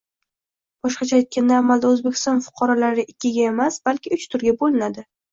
Boshqacha 0.85 1.17
aytganda, 1.17 1.59
amalda 1.63 1.91
O'zbekiston 1.95 2.41
fuqarolari 2.45 3.05
ikkiga 3.13 3.45
emas, 3.49 3.77
balki 3.91 4.13
uch 4.17 4.25
turga 4.33 4.55
bo'linadi 4.63 5.05